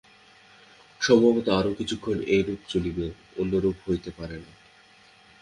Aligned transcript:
সম্ভবত 1.01 1.47
আরও 1.49 1.71
কিছুকাল 1.73 2.17
এইরূপ 2.27 2.61
চলিবে, 2.69 3.05
অন্যরূপ 3.37 3.77
হইতে 3.87 4.09
পারে 4.17 4.37
না। 4.37 4.51